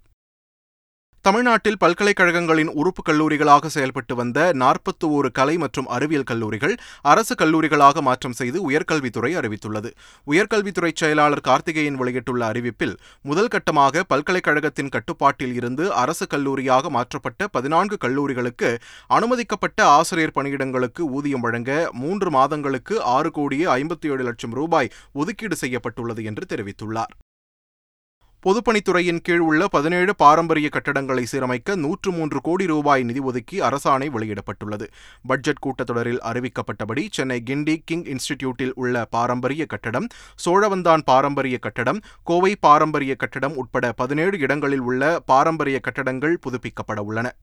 தமிழ்நாட்டில் 1.27 1.79
பல்கலைக்கழகங்களின் 1.83 2.69
உறுப்பு 2.81 3.03
கல்லூரிகளாக 3.07 3.67
செயல்பட்டு 3.67 4.15
வந்த 4.15 4.39
நாற்பத்தி 4.63 5.07
ஓரு 5.17 5.29
கலை 5.39 5.57
மற்றும் 5.63 5.89
அறிவியல் 5.97 6.27
கல்லூரிகள் 6.31 6.75
அரசு 7.13 7.35
கல்லூரிகளாக 7.35 8.01
மாற்றம் 8.01 8.37
செய்து 8.41 8.59
உயர்கல்வித்துறை 8.71 9.31
அறிவித்துள்ளது. 9.41 9.91
உயர்கல்வித்துறை 10.27 10.91
செயலாளர் 10.95 11.41
கார்த்திகேயன் 11.41 11.99
வெளியிட்டுள்ள 12.03 12.53
அறிவிப்பில் 12.53 12.95
முதல் 13.23 13.51
கட்டமாக 13.55 14.05
பல்கலைக்கழகத்தின் 14.09 14.89
கட்டுப்பாட்டில் 14.89 15.55
இருந்து 15.55 15.93
அரசு 15.93 16.27
கல்லூரியாக 16.35 16.89
மாற்றப்பட்ட 16.89 17.49
பதினான்கு 17.49 17.99
கல்லூரிகளுக்கு 18.07 18.73
அனுமதிக்கப்பட்ட 19.19 19.89
ஆசிரியர் 19.99 20.37
பணியிடங்களுக்கு 20.41 21.05
ஊதியம் 21.11 21.41
வழங்க 21.41 21.91
மூன்று 21.93 22.31
மாதங்களுக்கு 22.31 23.03
ஆறு 23.03 23.31
கோடியே 23.31 23.69
ஐம்பத்தி 23.81 24.09
ஏழு 24.15 24.23
லட்சம் 24.23 24.53
ரூபாய் 24.53 24.93
ஒதுக்கீடு 25.13 25.57
செய்யப்பட்டுள்ளது 25.57 26.25
என்று 26.25 26.47
தெரிவித்துள்ளார். 26.55 27.15
பொதுப்பணித்துறையின் 28.47 29.21
கீழ் 29.21 29.39
உள்ள 29.39 29.69
பதினேழு 29.69 30.17
பாரம்பரிய 30.17 30.69
கட்டடங்களை 30.73 31.25
சீரமைக்க 31.33 31.77
நூற்று 31.77 32.13
மூன்று 32.13 32.41
கோடி 32.41 32.67
ரூபாய் 32.67 33.03
நிதி 33.03 33.21
ஒதுக்கி 33.21 33.61
அரசாணை 33.61 34.09
வெளியிடப்பட்டுள்ளது. 34.17 34.87
பட்ஜெட் 35.23 35.63
கூட்டத்தொடரில் 35.67 36.21
அறிவிக்கப்பட்டபடி 36.31 37.07
சென்னை 37.11 37.43
கிண்டி 37.47 37.77
கிங் 37.85 38.05
இன்ஸ்டிடியூட்டில் 38.05 38.73
உள்ள 38.75 39.05
பாரம்பரிய 39.05 39.67
கட்டடம் 39.67 40.07
சோழவந்தான் 40.45 41.05
பாரம்பரிய 41.05 41.59
கட்டடம் 41.59 42.01
கோவை 42.23 42.57
பாரம்பரிய 42.61 43.15
கட்டடம் 43.15 43.57
உட்பட 43.57 43.93
பதினேழு 43.93 44.39
இடங்களில் 44.39 44.81
உள்ள 44.81 45.21
பாரம்பரிய 45.21 45.81
கட்டடங்கள் 45.81 46.39
புதுப்பிக்கப்பட 46.47 46.99
உள்ளன. 47.01 47.35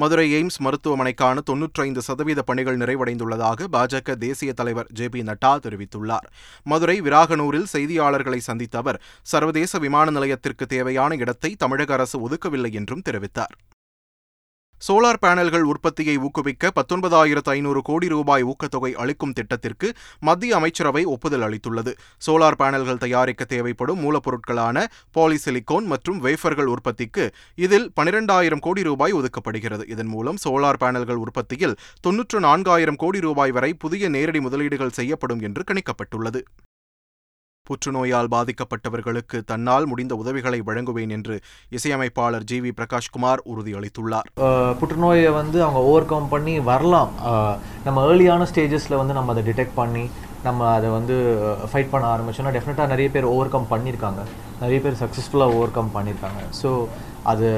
மதுரை 0.00 0.24
எய்ம்ஸ் 0.32 0.58
மருத்துவமனைக்கான 0.58 1.42
தொன்னூற்றைந்து 1.50 1.98
சதவீத 1.98 2.42
பணிகள் 2.42 2.76
நிறைவடைந்துள்ளதாக 2.76 3.68
பாஜக 3.72 4.14
தேசிய 4.14 4.52
தலைவர் 4.52 4.90
ஜே 4.92 5.06
பி 5.08 5.20
நட்டா 5.22 5.52
தெரிவித்துள்ளார். 5.66 6.26
மதுரை 6.62 6.96
விராகனூரில் 7.00 7.70
செய்தியாளர்களை 7.72 8.36
சந்தித்த 8.36 8.78
அவர் 8.78 9.00
சர்வதேச 9.22 9.78
விமான 9.78 10.10
நிலையத்திற்கு 10.10 10.66
தேவையான 10.66 11.14
இடத்தை 11.14 11.52
தமிழக 11.56 11.92
அரசு 11.92 12.20
ஒதுக்கவில்லை 12.20 12.72
என்றும் 12.72 13.02
தெரிவித்தார். 13.10 13.56
சோலார் 14.84 15.18
பேனல்கள் 15.22 15.64
உற்பத்தியை 15.72 16.16
ஊக்குவிக்க 16.16 16.70
பத்தொன்பதாயிரத்து 16.78 17.50
ஐநூறு 17.50 17.82
கோடி 17.82 18.08
ரூபாய் 18.08 18.44
ஊக்கத்தொகை 18.44 18.90
அளிக்கும் 18.92 19.32
திட்டத்திற்கு 19.32 19.88
மத்திய 20.20 20.56
அமைச்சரவை 20.56 21.04
ஒப்புதல் 21.04 21.40
அளித்துள்ளது. 21.40 21.92
சோலார் 22.26 22.58
பேனல்கள் 22.58 23.00
தயாரிக்க 23.04 23.44
தேவைப்படும் 23.44 24.02
மூலப்பொருட்களான 24.04 24.84
பாலிசிலிகோன் 25.18 25.86
மற்றும் 25.92 26.24
வேஃபர்கள் 26.24 26.70
உற்பத்திக்கு 26.74 27.26
இதில் 27.54 27.92
பனிரெண்டாயிரம் 28.00 28.60
கோடி 28.60 28.82
ரூபாய் 28.82 29.14
ஒதுக்கப்படுகிறது. 29.14 29.88
இதன் 29.88 30.06
மூலம் 30.06 30.40
சோலார் 30.44 30.82
பேனல்கள் 30.84 31.22
உற்பத்தியில் 31.24 31.78
தொன்னூற்று 32.00 32.40
நான்காயிரம் 32.40 32.96
கோடி 32.96 33.20
ரூபாய் 33.20 33.50
வரை 33.50 33.74
புதிய 33.74 34.08
நேரடி 34.08 34.40
முதலீடுகள் 34.40 34.96
செய்யப்படும் 35.00 35.40
என்று 35.40 35.64
கணிக்கப்பட்டுள்ளது. 35.70 36.42
புற்றுநோயால் 37.68 38.30
பாதிக்கப்பட்டவர்களுக்கு 38.34 39.38
தன்னால் 39.50 39.88
முடிந்த 39.92 40.14
உதவிகளை 40.22 40.60
வழங்குவேன் 40.68 41.14
என்று 41.16 41.36
இசையமைப்பாளர் 41.78 42.46
ஜி 42.50 42.58
வி 42.66 42.72
பிரகாஷ்குமார் 42.80 43.42
உறுதியளித்துள்ளார். 43.52 44.28
புற்றுநோயை 44.82 45.30
வந்து 45.40 45.58
அவங்க 45.66 45.82
ஓவர் 45.90 46.10
கம் 46.12 46.30
பண்ணி 46.34 46.54
வரலாம். 46.70 47.12
நம்ம 47.88 48.06
ஏர்லியான 48.10 48.48
ஸ்டேஜஸில் 48.52 49.00
வந்து 49.02 49.18
நம்ம 49.18 49.32
அதை 49.36 49.44
டிடெக்ட் 49.50 49.78
பண்ணி 49.82 50.04
நம்ம 50.46 50.66
அதை 50.76 50.88
வந்து 50.96 51.14
ஃபைட் 51.70 51.92
பண்ண 51.92 52.04
ஆரம்பிச்சோம்னா 52.14 52.52
டெஃபினட்டாக 52.56 52.92
நிறைய 52.92 53.08
பேர் 53.14 53.32
ஓவர் 53.32 53.50
கம் 53.54 53.72
பண்ணியிருக்காங்க. 53.72 54.22
நிறைய 54.60 54.78
பேர் 54.84 55.00
சக்ஸஸ்ஃபுல்லாக 55.00 55.56
ஓவர் 55.56 55.74
கம் 55.76 55.90
பண்ணியிருக்காங்க. 55.96 56.42
ஸோ 56.60 56.70
அது 57.32 57.48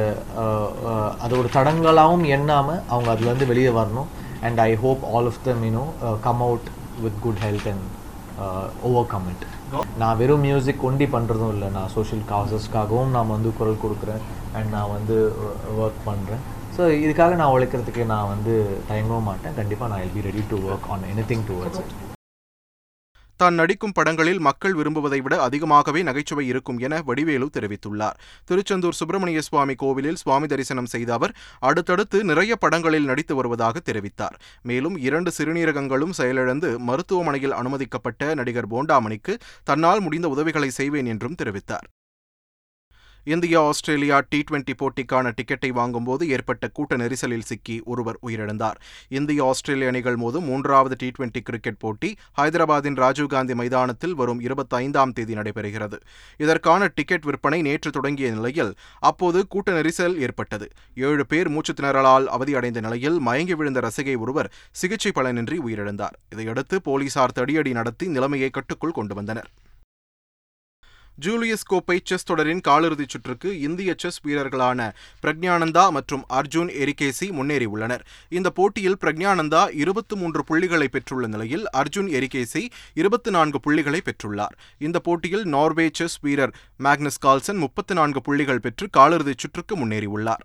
அது 1.25 1.33
ஒரு 1.41 1.49
தடங்களாகவும் 1.57 2.25
எண்ணாமல் 2.37 2.81
அவங்க 2.93 3.09
அதுலேருந்து 3.15 3.51
வெளியே 3.51 3.73
வரணும். 3.81 4.09
And 4.47 4.61
I 4.69 4.71
hope 4.85 5.03
all 5.13 5.29
of 5.31 5.41
them 5.49 5.63
you know 5.69 5.85
come 6.27 6.43
out 6.47 6.69
with 7.05 7.19
good 7.25 7.41
health 7.47 7.69
and 7.73 7.87
overcome 9.13 9.29
it 9.33 9.45
நான் 10.03 10.19
வெறும் 10.21 10.45
மியூசிக் 10.47 10.85
ஒண்டி 10.89 11.07
பண்ணுறதும் 11.15 11.53
இல்லை. 11.55 11.69
நான் 11.77 11.93
சோஷியல் 11.97 12.25
காசஸ்க்காகவும் 12.33 13.15
நான் 13.17 13.35
வந்து 13.37 13.53
குரல் 13.61 13.83
கொடுக்குறேன். 13.85 14.23
அண்ட் 14.57 14.71
நான் 14.77 14.93
வந்து 14.97 15.17
ஒர்க் 15.85 16.03
பண்ணுறேன் 16.11 16.45
ஸோ 16.77 16.85
இதுக்காக 17.05 17.39
நான் 17.41 17.55
உழைக்கிறதுக்கு 17.55 18.05
நான் 18.15 18.31
வந்து 18.35 18.55
தயங்கவும் 18.91 19.29
மாட்டேன். 19.31 19.57
கண்டிப்பாக 19.61 19.91
நான் 19.93 20.03
will 20.05 20.17
be 20.19 20.29
ready 20.29 20.45
to 20.53 20.59
work 20.69 20.91
on 20.95 21.09
anything 21.33 21.47
towards 21.51 21.83
it 21.85 21.95
தான் 23.43 23.59
நடிக்கும் 23.61 23.95
படங்களில் 23.99 24.41
மக்கள் 24.49 24.75
விரும்புவதை 24.75 25.21
விட 25.25 25.35
அதிகமாகவே 25.47 26.01
நகைச்சுவை 26.09 26.45
இருக்கும் 26.53 26.79
என 26.87 27.01
வடிவேலு 27.09 27.49
தெரிவித்துள்ளார். 27.57 28.17
திருச்செந்தூர் 28.45 28.99
சுப்பிரமணிய 29.01 29.41
சுவாமி 29.49 29.75
கோவிலில் 29.75 30.21
சுவாமி 30.23 30.49
தரிசனம் 30.53 30.91
செய்த 30.95 31.13
அவர் 31.19 31.35
அடுத்தடுத்து 31.71 32.21
நிறைய 32.25 32.57
படங்களில் 32.57 33.09
நடித்து 33.11 33.35
வருவதாக 33.35 33.83
தெரிவித்தார். 33.91 34.39
மேலும் 34.63 34.99
இரண்டு 35.09 35.33
சிறுநீரகங்களும் 35.39 36.17
செயலிழந்து 36.21 36.71
மருத்துவமனையில் 36.89 37.57
அனுமதிக்கப்பட்ட 37.61 38.35
நடிகர் 38.41 38.73
போண்டாமணிக்கு 38.75 39.35
தன்னால் 39.71 40.01
முடிந்த 40.01 40.29
உதவிகளை 40.29 40.71
செய்வேன் 40.81 41.11
என்றும் 41.15 41.39
தெரிவித்தார். 41.43 41.89
இந்தியா 43.33 43.63
ஆஸ்திரேலியா 43.71 44.19
டி 44.29 44.39
டுவெண்டி 44.49 44.75
போட்டிக்கான 44.81 45.31
டிக்கெட்டை 45.39 45.69
வாங்கும்போது 45.79 46.29
ஏற்பட்ட 46.29 46.69
கூட்ட 46.69 46.97
நெரிசலில் 46.97 47.45
சிக்கி 47.49 47.83
ஒருவர் 47.85 48.19
உயிரிழந்தார். 48.27 48.79
இந்திய 49.09 49.47
ஆஸ்திரேலிய 49.47 49.89
அணிகள் 49.89 50.17
மோதும் 50.17 50.47
மூன்றாவது 50.51 50.97
டி 50.99 51.09
டுவெண்டி 51.17 51.41
கிரிக்கெட் 51.49 51.79
போட்டி 51.79 52.11
ஹைதராபாத்தின் 52.39 52.99
ராஜீவ்காந்தி 53.03 53.55
மைதானத்தில் 53.55 54.15
வரும் 54.15 54.41
இருபத்தைந்தாம் 54.41 55.13
தேதி 55.13 55.35
நடைபெறுகிறது. 55.35 55.99
இதற்கான 56.37 56.91
டிக்கெட் 56.95 57.29
விற்பனை 57.31 57.61
நேற்று 57.69 57.91
தொடங்கிய 57.91 58.31
நிலையில் 58.31 58.73
அப்போது 59.11 59.47
கூட்ட 59.47 59.77
நெரிசல் 59.79 60.19
ஏற்பட்டது. 60.27 60.69
ஏழு 60.95 61.27
பேர் 61.27 61.49
மூச்சு 61.49 61.73
திணறலால் 61.73 62.29
அவதியடைந்த 62.39 62.81
நிலையில் 62.81 63.19
மயங்கி 63.21 63.55
விழுந்த 63.55 63.81
ரசிகை 63.81 64.17
ஒருவர் 64.25 64.53
சிகிச்சை 64.73 65.13
பலனின்றி 65.15 65.59
உயிரிழந்தார். 65.69 66.19
இதையடுத்து 66.31 66.79
போலீசார் 66.83 67.39
தடியடி 67.41 67.73
நடத்தி 67.73 68.09
நிலைமையை 68.09 68.51
கட்டுக்குள் 68.51 68.99
கொண்டு 69.01 69.15
வந்தனர். 69.15 69.51
ஜூலியஸ் 71.25 71.67
கோப்பை 71.67 72.01
செஸ் 72.05 72.25
தொடரின் 72.25 72.61
காலிறுதிச் 72.69 73.09
சுற்றுக்கு 73.09 73.61
இந்திய 73.61 73.95
செஸ் 73.97 74.21
வீரர்களான 74.27 74.91
பிரக்ஞானந்தா 75.23 75.91
மற்றும் 75.91 76.25
அர்ஜுன் 76.33 76.71
எரிகேசி 76.83 77.29
முன்னேறியுள்ளனர். 77.31 78.05
இந்த 78.29 78.51
போட்டியில் 78.51 78.99
பிரக்ஞானந்தா 79.05 79.63
இருபத்து 79.83 80.17
மூன்று 80.17 80.45
புள்ளிகளை 80.45 80.89
பெற்றுள்ள 80.89 81.27
நிலையில் 81.27 81.65
அர்ஜுன் 81.77 82.11
எரிகேசி 82.19 82.63
இருபத்தி 82.95 83.31
நான்கு 83.31 83.61
புள்ளிகளை 83.61 84.03
பெற்றுள்ளார். 84.05 84.55
இந்த 84.79 84.99
போட்டியில் 84.99 85.45
நார்வே 85.45 85.89
செஸ் 85.93 86.19
வீரர் 86.21 86.55
மேக்னஸ் 86.79 87.21
கால்சன் 87.21 87.57
முப்பத்து 87.57 87.95
நான்கு 87.95 88.21
புள்ளிகள் 88.21 88.61
பெற்று 88.61 88.89
காலிறுதிச் 88.97 89.39
சுற்றுக்கு 89.39 89.77
முன்னேறியுள்ளார். 89.77 90.45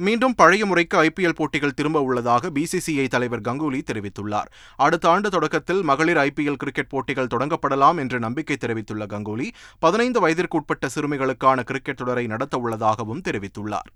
மீண்டும் 0.00 0.34
பழைய 0.34 0.66
முறைக்கு 0.66 1.02
ஐபிஎல் 1.02 1.34
போட்டிகள் 1.34 1.74
திரும்ப 1.74 2.00
உள்ளதாக 2.00 2.50
பிசிசிஐ 2.50 3.08
தலைவர் 3.08 3.40
கங்குலி 3.40 3.80
தெரிவித்துள்ளார். 3.92 4.50
அடுத்த 4.76 5.08
ஆண்டு 5.08 5.30
தொடக்கத்தில் 5.30 5.82
மகளிர் 5.82 6.16
ஐபிஎல் 6.16 6.60
கிரிக்கெட் 6.62 6.88
போட்டிகள் 6.88 7.26
தொடங்கப்படலாம் 7.26 7.98
என்று 7.98 8.18
நம்பிக்கை 8.18 8.56
தெரிவித்துள்ள 8.56 9.06
கங்குலி 9.06 9.48
பதினைந்து 9.78 10.28
வயதிற்குட்பட்ட 10.28 10.88
சிறுமிகளுக்கான 10.94 11.64
கிரிக்கெட் 11.64 11.96
தொடரை 11.96 12.26
நடத்த 12.26 12.58
உள்ளதாகவும் 12.58 13.22
தெரிவித்துள்ளார். 13.28 13.90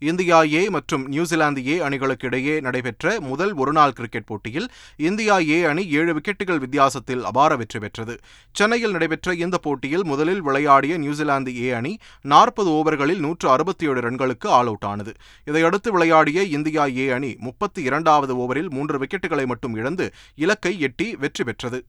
இந்தியா 0.00 0.42
ஏ 0.42 0.68
மற்றும் 0.68 1.08
நியூசிலாந்து 1.08 1.66
ஏ 1.66 1.78
அணிகளுக்கு 1.78 2.26
இடையே 2.26 2.60
நடைபெற்ற 2.60 3.20
முதல் 3.20 3.52
ஒருநாள் 3.54 3.92
கிரிக்கெட் 3.92 4.26
போட்டியில் 4.26 4.68
இந்தியா 4.96 5.38
ஏ 5.38 5.62
அணி 5.62 5.84
ஏழு 5.90 6.14
விக்கெட்டுகள் 6.14 6.58
வித்தியாசத்தில் 6.58 7.24
அபார 7.24 7.56
வெற்றி 7.56 7.78
பெற்றது. 7.78 8.16
சென்னையில் 8.52 8.90
நடைபெற்ற 8.90 9.34
இந்த 9.34 9.58
போட்டியில் 9.58 10.04
முதலில் 10.04 10.40
விளையாடிய 10.40 10.98
நியூசிலாந்து 10.98 11.62
ஏ 11.62 11.70
அணி 11.70 11.98
நாற்பது 12.20 12.70
ஓவர்களில் 12.70 13.18
நூற்று 13.18 13.48
அறுபத்தி 13.48 13.86
ஏழு 13.86 14.00
ரன்களுக்கு 14.00 14.48
ஆல் 14.48 14.66
அவுட் 14.66 14.84
ஆனது. 14.84 15.14
இதையடுத்து 15.44 15.92
விளையாடிய 15.92 16.42
இந்தியா 16.42 16.86
ஏ 16.86 17.08
அணி 17.08 17.36
முப்பத்தி 17.38 17.82
இரண்டாவது 17.82 18.34
ஓவரில் 18.36 18.70
மூன்று 18.70 18.98
விக்கெட்டுகளை 18.98 19.46
மட்டும் 19.46 19.76
இழந்து 19.76 20.12
இலக்கை 20.34 20.80
எட்டி 20.80 21.16
வெற்றி 21.16 21.44
பெற்றது. 21.44 21.84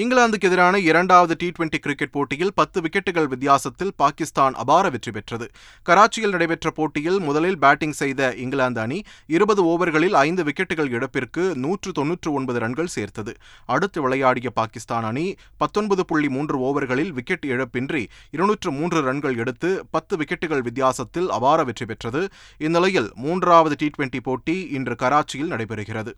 இங்கிலாந்துக்கு 0.00 0.46
எதிரான 0.48 0.78
இரண்டாவது 0.78 1.34
டி 1.40 1.52
டுவெண்டி 1.56 1.78
கிரிக்கெட் 1.84 2.12
போட்டியில் 2.14 2.52
பத்து 2.54 2.78
விக்கெட்டுகள் 2.84 3.26
வித்தியாசத்தில் 3.32 3.90
பாகிஸ்தான் 4.02 4.54
அபார 4.62 4.90
வெற்றி 4.94 5.10
பெற்றது. 5.16 5.46
கராச்சியில் 5.88 6.34
நடைபெற்ற 6.34 6.70
போட்டியில் 6.70 7.18
முதலில் 7.20 7.58
பேட்டிங் 7.58 7.96
செய்த 8.00 8.30
இங்கிலாந்து 8.44 8.80
அணி 8.80 8.98
இருபது 9.26 9.62
ஓவர்களில் 9.64 10.16
ஐந்து 10.22 10.44
விக்கெட்டுகள் 10.44 10.90
இழப்பிற்கு 10.96 11.44
நூற்று 11.64 11.92
தொன்னூற்று 11.92 12.32
ஒன்பது 12.32 12.58
ரன்கள் 12.58 12.92
சேர்த்தது. 12.96 13.34
அடுத்து 13.66 14.00
விளையாடிய 14.02 14.50
பாகிஸ்தான் 14.60 15.04
அணி 15.04 15.26
பத்தொன்பது 15.56 16.04
புள்ளி 16.04 16.28
மூன்று 16.28 16.58
ஓவர்களில் 16.68 17.12
விக்கெட் 17.18 17.46
இழப்பின்றி 17.52 18.04
இருநூற்று 18.30 18.72
மூன்று 18.72 19.00
ரன்கள் 19.02 19.36
எடுத்து 19.36 19.86
பத்து 19.90 20.16
விக்கெட்டுகள் 20.16 20.66
வித்தியாசத்தில் 20.70 21.30
அபார 21.30 21.64
வெற்றி 21.64 21.86
பெற்றது. 21.86 22.24
இந்நிலையில் 22.58 23.10
மூன்றாவது 23.14 23.76
டி 23.78 23.90
டுவெண்டி 23.96 24.22
போட்டி 24.22 24.58
இன்று 24.78 24.96
கராச்சியில் 25.04 25.54
நடைபெறுகிறது. 25.54 26.14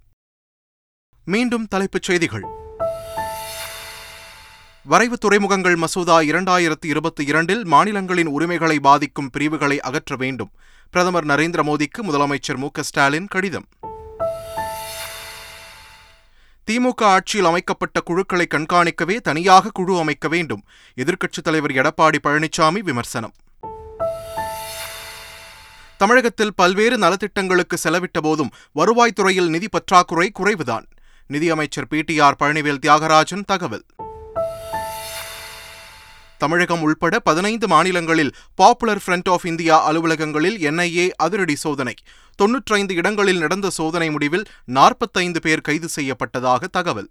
மீண்டும் 1.26 1.68
தலைப்புச் 1.68 2.08
செய்திகள். 2.10 2.61
வரைவு 4.84 5.18
துறைமுகங்கள் 5.18 5.76
மசோதா 5.76 6.20
இரண்டாயிரத்தி 6.20 6.86
இருபத்தி 6.86 7.24
இரண்டில் 7.24 7.64
மாநிலங்களின் 7.64 8.26
உரிமைகளை 8.26 8.80
பாதிக்கும் 8.80 9.30
பிரிவுகளை 9.30 9.80
அகற்ற 9.80 10.16
வேண்டும். 10.16 10.50
பிரதமர் 10.90 11.26
நரேந்திர 11.26 11.62
மோடிக்கு 11.62 12.02
முதலமைச்சர் 12.02 12.56
மு 12.56 12.68
ஸ்டாலின் 12.80 13.26
கடிதம். 13.26 13.68
திமுக 16.70 17.02
ஆட்சியில் 17.02 17.46
அமைக்கப்பட்ட 17.46 18.00
குழுக்களை 18.00 18.46
கண்காணிக்கவே 18.54 19.16
தனியாக 19.16 19.70
குழு 19.72 19.98
அமைக்க 19.98 20.28
வேண்டும். 20.28 20.64
எதிர்க்கட்சித் 20.96 21.42
தலைவர் 21.42 21.70
எடப்பாடி 21.70 22.18
பழனிசாமி 22.22 22.78
விமர்சனம். 22.78 23.34
தமிழகத்தில் 25.96 26.54
பல்வேறு 26.54 26.98
நலத்திட்டங்களுக்கு 26.98 27.76
செலவிட்ட 27.84 28.20
போதும் 28.22 28.50
வருவாய்த்துறையில் 28.74 29.48
நிதி 29.48 29.68
பற்றாக்குறை 29.68 30.32
குறைவுதான். 30.38 30.84
நிதியமைச்சர் 31.26 31.88
P 31.88 32.02
T 32.02 32.20
R 32.20 32.36
Palanivel 32.38 32.78
Thiagarajan 32.86 33.44
தகவல். 33.46 33.84
தமிழகம் 36.42 36.82
உள்பட 36.82 37.18
பதினைந்து 37.18 37.68
மாநிலங்களில் 37.68 38.34
பாப்புலர் 38.54 39.02
ஃப்ரண்ட் 39.06 39.28
ஆஃப் 39.30 39.46
இந்தியா 39.46 39.90
அலுவலகங்களில் 39.90 40.56
என்ஐஏ 40.56 41.08
அதிரடி 41.16 41.56
சோதனை. 41.56 41.94
தொன்னூற்றைந்து 42.42 42.92
இடங்களில் 42.92 43.38
நடந்த 43.38 43.70
சோதனை 43.70 44.10
முடிவில் 44.10 44.44
நாற்பத்தைந்து 44.64 45.40
பேர் 45.40 45.60
கைது 45.60 45.88
செய்யப்பட்டதாக 46.00 46.64
தகவல். 46.70 47.10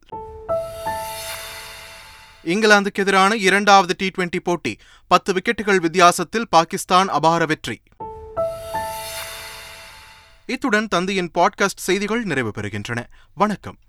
இங்கிலாந்துக்கு 2.45 2.93
எதிரான 2.93 3.35
இரண்டாவது 3.35 3.93
டி 3.97 4.11
டுவெண்டி 4.17 4.39
போட்டி. 4.43 4.77
பத்து 5.07 5.33
விக்கெட்டுகள் 5.33 5.79
வித்தியாசத்தில் 5.79 6.49
பாகிஸ்தான் 6.49 7.07
அபார 7.07 7.45
வெற்றி. 7.45 7.81
இத்துடன் 10.45 10.87
தந்தையின் 10.87 11.31
பாட்காஸ்ட் 11.33 11.77
செய்திகள் 11.77 12.23
நிறைவு 12.23 12.51
பெறுகின்றன. 12.57 13.05
வணக்கம். 13.33 13.77